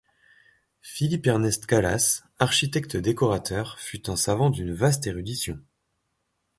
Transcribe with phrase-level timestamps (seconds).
[0.81, 5.59] Philippe Ernest Kalas, architecte-décorateur fut un savant d’une vaste érudition.